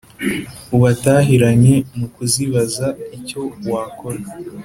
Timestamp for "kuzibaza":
2.13-2.87